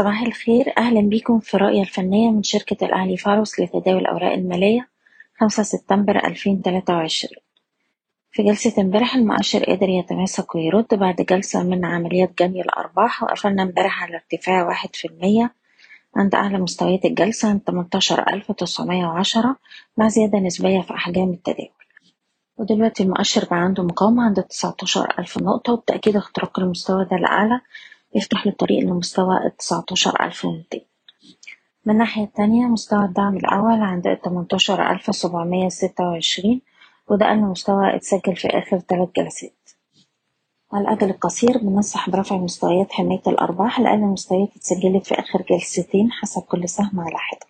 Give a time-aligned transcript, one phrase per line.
[0.00, 0.72] صباح الخير.
[0.78, 4.88] أهلا بكم في رؤية الفنية من شركة الأهلي فاروس لتداول الأوراق المالية
[5.40, 7.42] خمسة سبتمبر ألفين تلاتة وعشرين.
[8.32, 14.02] في جلسة امبارح المؤشر قدر يتماسك ويرد بعد جلسة من عمليات جني الأرباح وقفلنا امبارح
[14.02, 15.54] على ارتفاع واحد في المية
[16.16, 19.56] عند أعلى مستويات الجلسة عند تمنتاشر ألف تسعمية وعشرة
[19.96, 21.70] مع زيادة نسبية في أحجام التداول.
[22.56, 27.60] ودلوقتي المؤشر بقى عنده مقاومة عند تسعتاشر ألف نقطة وبتأكيد اختراق المستوى ده الأعلى
[28.14, 30.84] يفتح له الطريق لمستوى التسعتاشر ألف ومتين
[31.84, 36.60] من الناحية التانية مستوى الدعم الأول عند التمنتاشر ألف سبعمية ستة وعشرين
[37.08, 39.52] وده أقل مستوى اتسجل في آخر تلات جلسات.
[40.72, 46.42] على الأجل القصير بننصح برفع مستويات حماية الأرباح لأقل المستويات اتسجلت في آخر جلستين حسب
[46.42, 47.46] كل سهم على حدة.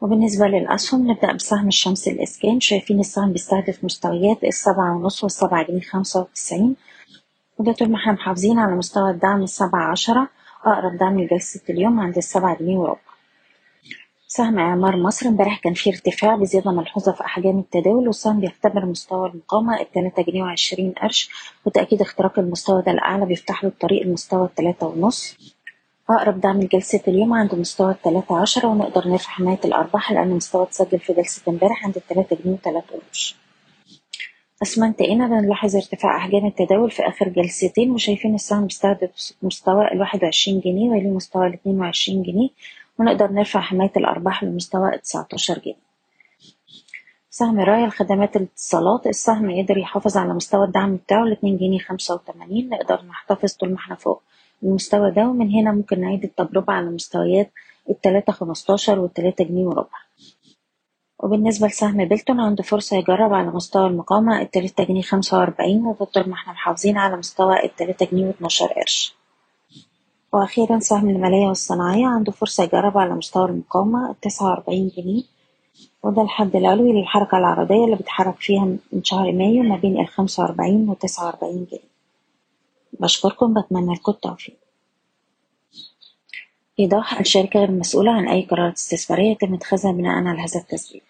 [0.00, 2.60] وبالنسبة للأسهم نبدأ بسهم الشمس الإسكان.
[2.60, 6.76] شايفين السهم بيستهدف مستويات السبعة ونص والسبعة جنيه خمسة وتسعين.
[7.58, 10.28] وده طول ما إحنا محافظين على مستوى الدعم السبعة عشرة
[10.64, 12.98] أقرب دعم لجلسة اليوم عند السبعة جنيه وربع
[14.26, 19.28] سهم إعمار مصر امبارح كان فيه ارتفاع بزيادة ملحوظة في أحجام التداول والسهم بيختبر مستوى
[19.28, 21.30] المقاومة التلاتة جنيه وعشرين قرش
[21.64, 25.36] وتأكيد اختراق المستوى ده الأعلى بيفتح له الطريق المستوى التلاتة ونص.
[26.10, 30.98] أقرب دعم لجلسة اليوم عند مستوى التلاتة عشرة ونقدر نرفع حماية الأرباح لأن مستوى اتسجل
[30.98, 33.36] في جلسة امبارح عند التلاتة جنيه وتلات قروش
[34.64, 40.60] أسمنت هنا بنلاحظ ارتفاع أحجام التداول في آخر جلستين وشايفين السهم بيستهدف مستوى الواحد وعشرين
[40.60, 42.48] جنيه ويليه مستوى الاتنين وعشرين جنيه
[42.98, 45.84] ونقدر نرفع حماية الأرباح لمستوى التسعتاشر جنيه.
[47.30, 52.68] سهم راية لخدمات الاتصالات السهم قدر يحافظ على مستوى الدعم بتاعه الاتنين جنيه خمسة وتمانين
[52.68, 54.22] نقدر نحتفظ طول ما إحنا فوق
[54.62, 57.50] المستوى ده ومن هنا ممكن نعيد التجربة على مستويات
[57.90, 60.03] التلاتة خمستاشر والتلاتة جنيه وربع.
[61.24, 66.34] وبالنسبة لسهم بيلتون عنده فرصة يجرب على مستوى المقاومة التلاتة جنيه خمسة وأربعين طول ما
[66.34, 69.14] إحنا محافظين على مستوى التلاتة جنيه واتناشر قرش.
[70.32, 75.22] وأخيرا سهم المالية والصناعية عنده فرصة يجرب على مستوى المقاومة التسعة وأربعين جنيه.
[76.02, 80.88] وده الحد العلوي للحركة العرضية اللي بيتحرك فيها من شهر مايو ما بين الخمسة وأربعين
[80.88, 81.90] وتسعة وأربعين جنيه.
[83.00, 84.56] بشكركم بتمنى لكم التوفيق.
[86.80, 91.02] إيضاح الشركة غير مسؤولة عن أي قرارات استثمارية يتم اتخاذها بناء على هذا التسجيل.